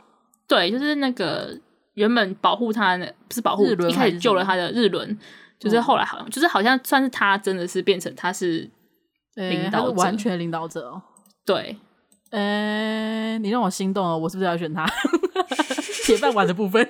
[0.48, 1.54] 对，就是那个
[1.92, 5.18] 原本保护他的，不是保护，一开始救了他的日轮，
[5.58, 8.70] 就是后来好像、嗯，就是好像算是他真的是变成他是
[9.34, 11.02] 领导者，欸、完全领导者哦。
[11.44, 11.76] 对，
[12.30, 14.86] 呃，你让我心动了，我是不是要选他？
[16.06, 16.88] 铁饭碗的部分。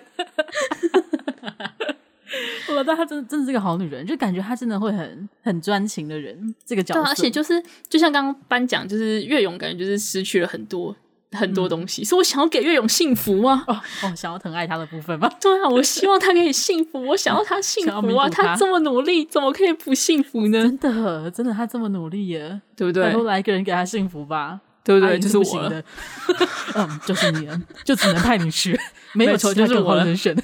[2.68, 6.54] 我觉得她真的真的是个好女人，就感觉她真的会很很专情的人。
[6.64, 10.94] 这个角色，对，而且就是就像刚刚颁奖，就是岳勇感觉就是失去了很多
[11.32, 13.64] 很多东西，所以我想要给岳勇幸福啊！
[13.66, 15.30] 哦哦，想要疼爱他的部分吗？
[15.40, 18.28] 对啊，我希望他可以幸福，我想要他幸福啊！
[18.28, 20.62] 他这么努力，怎么可以不幸福呢？
[20.62, 23.04] 真的，真的，他这么努力耶，对不对？
[23.04, 25.18] 然后来一个人给他幸福吧，对不对？
[25.18, 25.82] 就是我的，
[26.76, 27.48] 嗯，就是你，
[27.84, 28.78] 就只能派你去，
[29.14, 30.36] 没有错，就是我人选。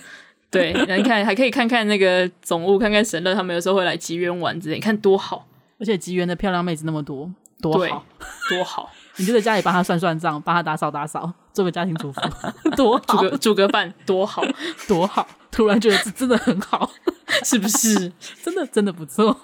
[0.50, 5.46] 对，你看还可以看看那个总务，看看神乐，他们有时候会来吉原玩之类，你看多好。
[5.80, 7.30] 而且吉原的漂亮妹子那么多，
[7.62, 8.04] 多好，
[8.48, 8.90] 多好。
[9.16, 12.20] 你就在家里帮他算算账，帮他打扫打扫，做个家庭主妇，
[12.74, 13.16] 多好。
[13.16, 14.42] 煮个煮个饭，多好，
[14.88, 15.28] 多好。
[15.50, 16.90] 突然觉得这真的很好，
[17.44, 18.12] 是不是？
[18.42, 19.36] 真的真的不错。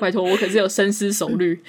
[0.00, 1.62] 拜托，我可是有深思熟虑。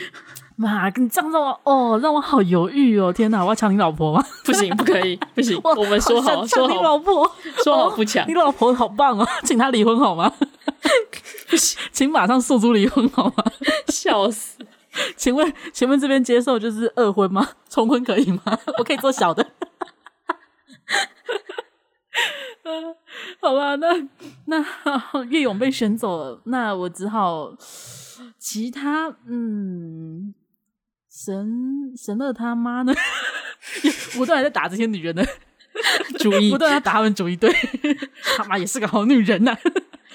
[0.56, 3.12] 妈，你这样让我哦，让我好犹豫哦！
[3.12, 4.24] 天哪，我要抢你老婆吗？
[4.46, 5.60] 不行， 不可以，不行。
[5.64, 7.30] 我们说好，说好，你老婆，
[7.64, 8.28] 说好不抢。
[8.28, 10.32] 你老婆好棒哦，请她离婚好吗？
[11.92, 13.44] 请马上诉诸离婚好吗？
[13.88, 14.58] 笑死！
[15.18, 17.48] 请问，请问这边接受就是二婚吗？
[17.70, 18.42] 重婚可以吗？
[18.78, 19.46] 我可以做小的。
[22.64, 22.96] 嗯，
[23.42, 23.88] 好吧，那
[24.46, 27.54] 那月勇被选走了，那我只好
[28.40, 30.34] 其他嗯。
[31.16, 32.94] 神神乐他妈呢？
[34.16, 35.26] 不断在打这些女人的
[36.20, 37.36] 主意， 不断在打他们主意。
[37.38, 37.50] 对，
[38.38, 39.60] 他妈也是个好女人呐、啊。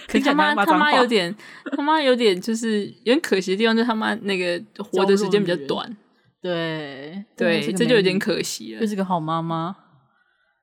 [0.07, 1.35] 可是他妈他妈有点，
[1.77, 5.97] 他妈有点就是有点可惜的地方，就是他妈那个活的时间比较短。
[6.43, 8.81] 对对，对这就有点可惜了。
[8.81, 9.75] 就是个好妈妈。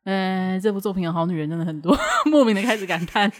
[0.03, 3.31] 哎、欸，这部作品的好女人真的很多，莫名的开始感叹。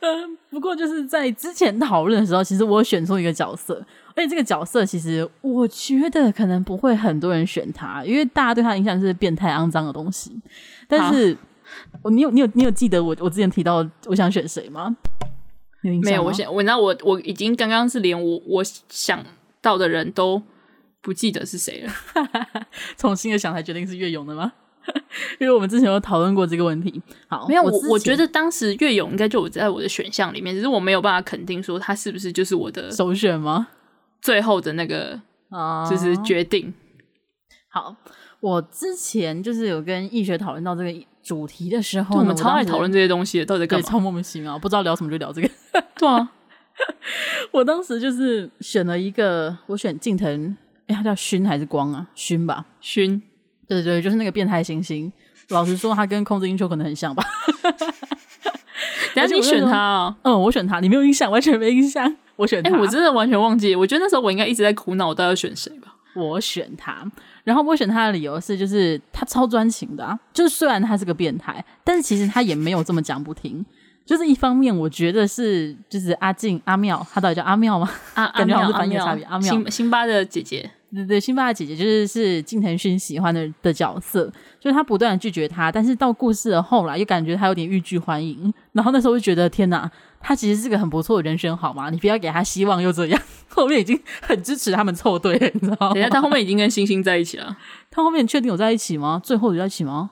[0.00, 3.84] 嗯，不过就是在之前讨论的时候，其实我选出一个角色。
[4.14, 10.38] 而且这个角色其实我觉得可能不会很多人选他，因为大家对他的印象是变态肮脏的东西。
[10.86, 11.36] 但是，
[12.02, 14.96] 我你有你有你有记得我我之前提到我想选谁吗？
[15.82, 16.10] 有印象吗？
[16.10, 19.24] 没有，我想我那我我已经刚刚是连我我想
[19.60, 20.42] 到的人都
[21.00, 21.92] 不记得是谁了。
[22.98, 24.52] 重新的想才决定是岳勇的吗？
[25.38, 27.00] 因为我们之前有讨论过这个问题。
[27.28, 33.68] 好，没有我我觉得当时岳勇应该就我在我的选项里面，只是我没有办法肯定说他是不是就是我的首选吗？
[34.22, 35.20] 最后的那个
[35.90, 36.72] 就是决定。
[37.68, 37.94] 好，
[38.40, 43.86] 我之前就是有跟易学讨论到这个主题的时候，我们超爱讨论这些东西，到底干嘛？
[43.86, 45.50] 超莫名其妙，不知道聊什么就聊这个。
[45.96, 46.30] 对啊，
[47.50, 50.56] 我当时就是选了一个，我选近藤，
[50.86, 52.06] 哎，他叫薰还是光啊？
[52.16, 53.20] 薰吧，薰。
[53.66, 55.10] 对对对，就是那个变态猩猩。
[55.48, 57.24] 老实说，他跟控制英雄可能很像吧。
[59.14, 60.16] 等下你选他啊？
[60.22, 62.16] 嗯，我选他，你没有印象，完全没印象。
[62.36, 63.74] 我选他，欸，我真的完全忘记。
[63.74, 65.94] 我觉得那时候我应该一直在苦恼，我到底要选谁吧。
[66.14, 67.04] 我选他，
[67.42, 70.18] 然后我选他的理由是，就是他超专情的啊。
[70.32, 73.64] 就是虽然他是个变态，但是其实他也没有这么讲不听。
[74.04, 77.88] 就是一方面，我觉得是就是阿静阿妙，他到底叫阿妙吗？
[78.14, 79.24] 阿，感觉好像是翻译差别。
[79.24, 80.68] 阿妙，辛辛巴的姐姐。
[80.94, 89.90] 对对，辛巴的姐姐就是是近藤勋喜欢的的角色，就是他不断的拒绝他，但是到故事的后来又感觉他有点欲拒还迎，然后那时候就觉得天哪，
[90.22, 91.90] 他其实是个很不错的人选，好吗？
[91.90, 95.94] 你不要给他希望又这样， 后面已经很支持他们凑对了，你知道吗？
[95.94, 97.56] 等下，他后面已经跟星星在一起了，
[97.90, 99.20] 他后面确定有在一起吗？
[99.22, 100.10] 最后有在一起吗？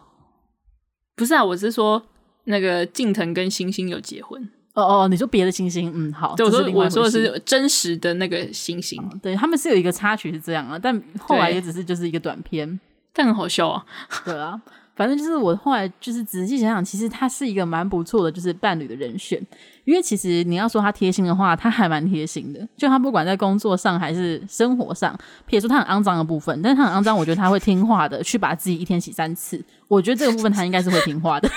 [1.15, 2.03] 不是啊，我是说
[2.45, 4.49] 那个近藤跟星星有结婚。
[4.73, 6.35] 哦哦，你说别的星星，嗯，好。
[6.37, 12.79] 对，我说我说的是真实的那个星星，嗯、对他们是有一个插曲是这样啊，但后来也只是就是一个短片，
[13.13, 13.85] 但很好笑啊。
[14.25, 14.59] 对啊，
[15.01, 19.41] 反正就是我后来就是仔细想想，其实他是一个蛮不错的，就是伴侣的人选。
[19.87, 22.69] 因为其实你要说他贴心的话，他还蛮贴心的。
[22.77, 29.59] 就他不管在工作上还是生活上，撇除他很肮脏的部分，但是他很肮脏，我觉得他会听话的，去把自己一天洗三次。
[29.89, 31.51] 我觉得这个部分他应该是会听话的，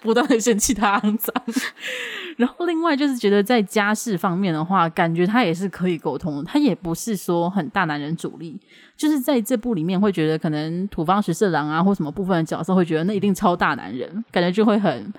[0.00, 1.34] 不断的嫌弃他肮脏。
[2.38, 8.58] 然后另外就是觉得在家事方面的话，感觉他也是可以沟通，他也不是说很大男人主义。
[8.96, 15.12] 就是在这部里面会觉得可能土方十四郎啊或什么部分的角色会觉得那一定超大男人，感觉就会很。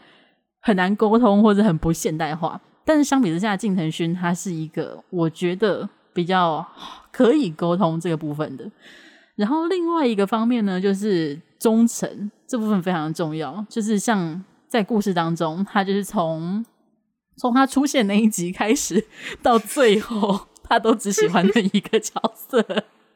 [0.65, 2.57] 很难沟通，或者很不现代化。
[2.85, 6.65] 但是相比之下，近藤勋他是一个我觉得比较
[7.11, 8.63] 可以沟通这个部分的。
[9.35, 13.65] 然后另外一个方面呢，就是忠诚这部分非常重要。
[13.67, 14.41] 就是像
[14.73, 16.65] 在故事当中，他就是从
[17.37, 19.05] 从他出现那一集开始
[19.39, 22.59] 到最后，他都只喜欢那一个角色。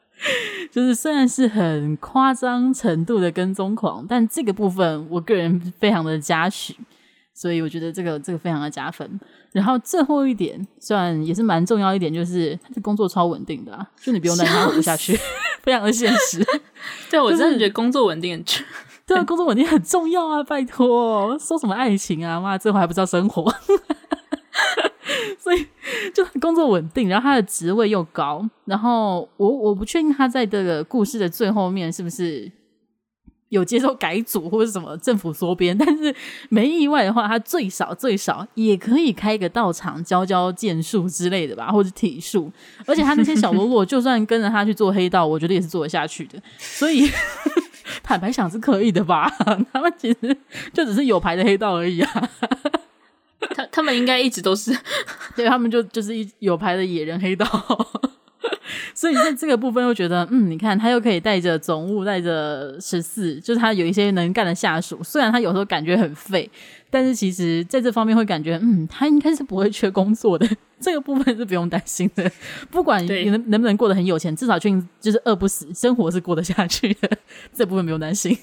[0.72, 6.76] 就是虽然是很夸张程度的跟踪狂，但这个部分我个人非常的嘉许。
[7.34, 9.20] 所以我觉得这个这个非常的加分。
[9.52, 15.20] 然后最后一点，虽然也是蛮重要一点，就是他的工作超稳定的，啊，就你不用担心他活不下去，
[15.64, 16.46] 非常的现实。
[17.10, 18.64] 对，我真的觉得工作稳定很重，
[19.08, 20.44] 对啊，工作稳定很重要啊！
[20.44, 23.50] 拜托，说什么爱情啊，妈，最后还不知道生活。
[25.40, 25.66] 所以
[26.14, 32.52] 就工作稳定，然后他的职位又高，然后我我不确定他在这个故事的最后面是不是
[33.48, 36.14] 有接受改组或者什么政府缩编， 但是
[36.50, 42.52] 没意外的话，他最少最少也可以开个道场教教剑术之类的吧，或者体术。
[42.86, 46.38] 而且他那些小喽啰， 就算跟着他去做黑道，我觉得也是做得下去的。
[46.58, 47.10] 所以
[48.04, 49.30] 坦白讲是可以的吧？
[49.72, 50.38] 他们其实
[50.74, 52.30] 就只是有牌的黑道而已啊。
[53.56, 54.76] 他他们应该一直都是，
[55.36, 57.46] 对，他们就就是一有牌的野人黑道，
[58.94, 66.50] 所以在这个部分又觉得，嗯，你看他又可以带着总务，带着十四，就是他有一些能干的下属，虽然他有时候感觉很废，
[66.90, 70.48] 但是其实在这方面会感觉，嗯，他应该是不会缺工作的，
[70.80, 72.32] 这个部分是不用担心的，
[72.72, 74.70] 不管你能能不能过得很有钱，至少确
[75.00, 77.10] 就是饿不死，生活是过得下去的，
[77.54, 78.38] 这部分不用担心。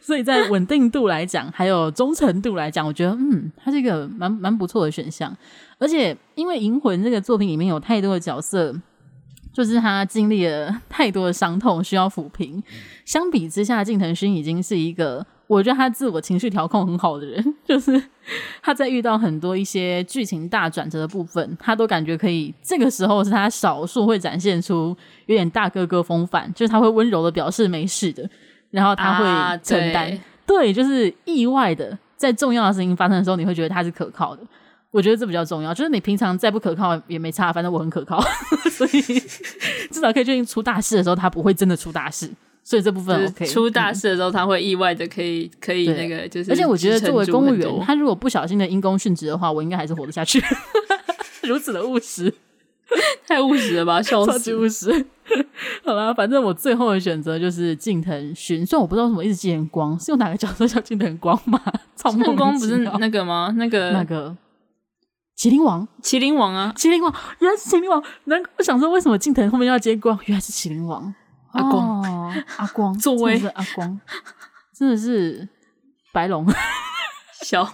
[0.00, 5.34] 所以在稳定度来讲，还有忠诚度来讲，我觉得嗯，它是一个蛮蛮不错的选项。
[5.78, 8.74] 而且因为《银魂》这个作品里面有太多的角色，
[9.52, 12.62] 就是他经历了太多的伤痛需要抚平。
[13.06, 18.02] 相比之下，近藤勋已经是一个我觉得他自我情绪调控很好的人， 就是
[18.62, 22.54] 他在遇到很多一些剧情大转折的部分，他都感觉可以。
[22.62, 28.28] 这个时候是他少数会展现出有点大哥哥风范，就是他会温柔的表示没事的。
[28.70, 34.42] 然后他会承担，啊、对，对，就是意外的，在重要的事情发生的时候，你会觉得他是可靠的。
[34.90, 38.18] 我觉得这比较重要，就是你平常再不可靠也没差，反正我很可靠，
[38.72, 39.02] 所以
[39.92, 42.30] 至少可以确定出大事的时候，他不会真的出大事。
[42.64, 46.50] 所以这部分 OK，出大事的时候，他会意外的可以可以那个就是。
[46.50, 50.42] 而且我觉得作为公务员，他如果不小心的因公殉职的话，我应该还是活得下去。
[51.42, 52.32] 如此的务实。
[53.26, 54.32] 太务实了吧， 笑死！
[54.32, 55.06] 超级务实。
[55.82, 58.66] 好啦，反正我最后的选择就是近藤薰。
[58.66, 61.58] 虽然我不知道为什么一直记得光，是用哪个角色叫近藤光吗？
[61.96, 63.54] 近藤光不是那个吗？
[63.56, 64.36] 那个那个
[65.38, 68.02] 麒麟王，麒麟王啊，麒麟王，原来是麒麟王。
[68.24, 70.18] 难怪我想说，为什么近藤后面要接光？
[70.26, 71.14] 原来是麒麟王。
[71.52, 74.00] 阿光，哦、阿光，作威是阿光，
[74.72, 75.48] 真的是
[76.12, 76.46] 白龙。
[77.42, 77.64] 小，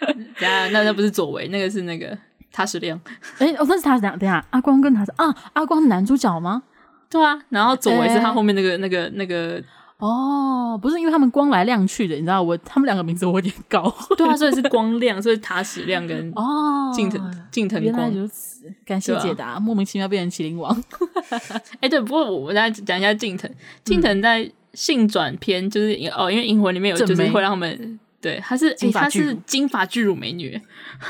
[0.00, 2.16] 等下，那那不是左为，那个是那个。
[2.52, 2.98] 他是亮，
[3.36, 6.62] 哎，哦，那是他，是亮，等下，阿光跟他是啊，阿光是男主角吗？
[7.10, 9.62] 对啊，然后左为是他后面那个、那个、那个，
[9.98, 20.82] 哦，不是，因为他们光来亮去的，你知道，我他们两个名字我有点高， 对啊，所以是光亮，所以塔矢亮跟哦，近藤近藤光，原来如此，感谢解答，莫名其妙变成麒麟王
[21.80, 23.50] 哎，对，不过我我再讲一下近藤，
[23.84, 30.60] 近藤在性转篇就是哦，因为银魂里面有就是会让他们，对，他是他是金发巨乳美女，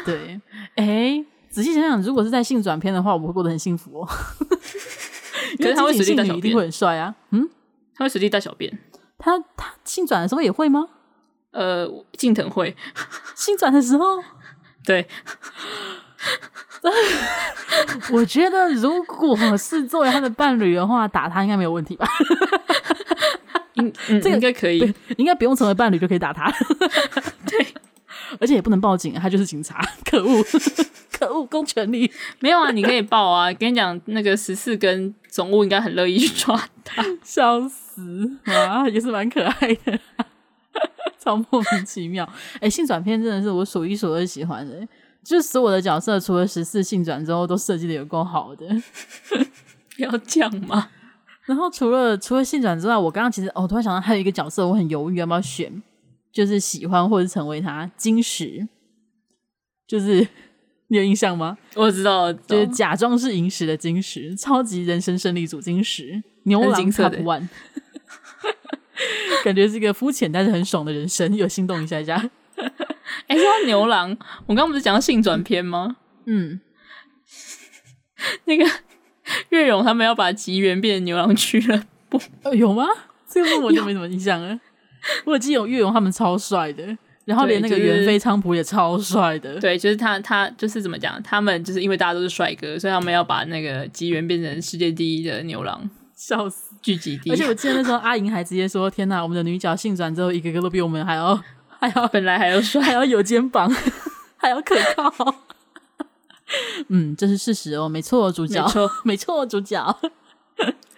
[0.04, 0.40] 对，
[0.76, 1.24] 哎。
[1.48, 4.08] 仔细想想，如果是在性转篇的话，我们会过得很幸福哦。
[5.56, 7.14] 可是他会随地大小便，一定会很帅啊。
[7.30, 7.48] 嗯，
[7.96, 8.78] 他会随地大小便。
[9.18, 10.86] 他他性转的时候也会吗？
[11.52, 12.76] 呃，近藤会。
[13.34, 14.22] 性转的时候，
[14.84, 15.06] 对。
[18.12, 22.06] 我觉得，如果是作为他的伴侣的话，打他应该没有问题吧？
[23.76, 26.50] 嗯，这个应该可以，应该不用成为伴侣就可以打他。
[27.46, 27.74] 对，
[28.40, 30.44] 而且也不能报警，他就是警察，可恶。
[31.18, 32.10] 可恶，公权力
[32.40, 32.70] 没有啊！
[32.70, 33.50] 你可以报啊！
[33.54, 36.54] 跟你讲，那个十四跟总务应该很乐意去抓
[36.84, 38.86] 他， 笑死啊！
[38.86, 39.98] 也是蛮可爱的，
[41.18, 42.22] 超莫名其妙。
[42.56, 44.86] 哎、欸，性转片真的是我数一数二喜欢的，
[45.24, 48.66] 就是所有的角色除了十四性转之后，都设计的有够好的。
[49.96, 50.90] 要讲吗？
[51.46, 55.82] 然后除了除了性转之外，我刚刚其实哦，突然想到还有一个角色，我很犹豫要不要选，
[56.36, 58.68] 就是喜欢或者成为他金石，
[59.86, 60.28] 就是。
[60.88, 61.58] 你有印象吗？
[61.74, 67.48] 我知道，就是假装是银石的金石，超级人生胜利组金石，牛郎 Top One，
[69.42, 72.14] 感觉是一个肤浅但是很爽的人生，有心动一下下。
[73.26, 74.16] 哎、欸，说到牛郎，
[74.46, 75.96] 我刚刚不是讲到性转篇吗？
[76.26, 76.60] 嗯，
[78.46, 78.64] 那个
[79.48, 82.86] 月勇他们要把吉原变成牛郎俱乐部，呃，有吗？
[83.28, 84.60] 这个我就没什么印象了。
[85.26, 86.96] 有我记得有岳勇他们超帅的。
[87.24, 97.32] 然后连那个袁飞仓卜也超帅的，对，就是他，他就是怎么讲，他们就是因为大家都是帅哥，所以他们要把那个吉原变成世界第一的牛郎，笑死，聚集地。
[97.32, 101.34] 而且我记得那时候阿银还直接说：“天哪，我们的女角性转之后，一个个都比我们还要
[101.80, 103.68] 还要 本来还要帅，还要有肩膀，
[104.38, 105.34] 还要可靠。
[106.90, 109.98] ”嗯，这是事实哦，没错，主角，没错，没错，主角，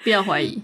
[0.05, 0.61] 不要怀疑。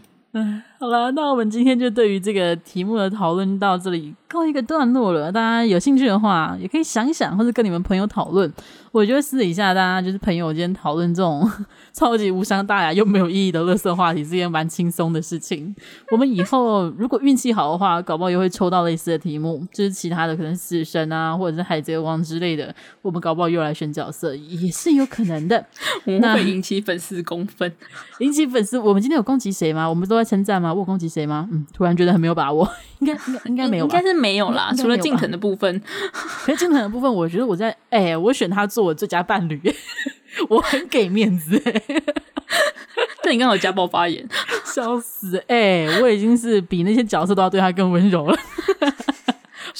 [0.81, 5.31] 好了，那我们今天就对于这个题目的讨论到这里告一个段落了。
[5.31, 8.53] 大家有兴趣的话，也可以想想，或者跟你们朋友讨论。
[8.91, 11.51] 我觉得私底下大家就是朋友间讨论这种
[11.93, 15.75] 超级无伤大雅又没有意义的垃圾话题，是一件蛮轻松的事情。
[16.13, 22.73] 我们以后如果运气好的话，搞不好也会抽到类似的题目，就是其他的可能死神啊，或者是海贼王之类的，
[23.03, 25.65] 我们搞不好又来选角色，也是有可能的。
[26.21, 27.73] 那会引起粉丝公愤，
[28.21, 28.79] 引起粉丝。
[28.79, 29.89] 我们今天有攻击谁吗？
[29.89, 30.75] 我们都在称赞吗？
[30.75, 31.47] 我攻击谁吗？
[31.53, 32.69] 嗯，突然觉得很没有把握，
[33.01, 34.73] 应该应该应该没有吧，应该是没有啦。
[34.77, 35.81] 除了近藤的部分，
[36.13, 39.61] 可是近藤的部分，我觉得我在哎、欸，我选他做我最佳伴侣，
[40.49, 41.83] 我很给面子哎。
[43.23, 44.27] 但你刚好家暴发言，
[44.65, 46.01] 笑死哎、欸！
[46.03, 48.39] 我已经是比那些角色都要对他更温柔了。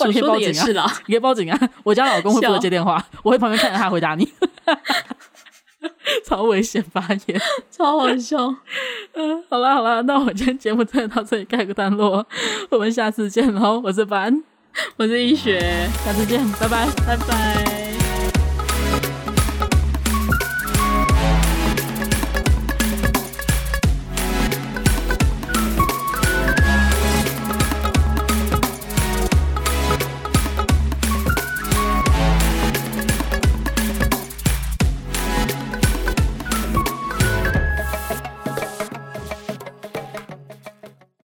[0.01, 1.71] 我说的也是啦，你可以报警啊！
[1.85, 4.27] 我家老公会不会接电话，我会旁边看着他回答你。
[6.25, 8.55] 超危险发言， 超好笑。
[9.15, 12.27] 嗯，好啦好啦，那我今天节目真的到这里盖个段落，
[12.71, 13.81] 我们下次见喽！
[13.85, 14.43] 我是凡，
[14.97, 17.84] 我是一雪，下次见，拜拜，拜拜。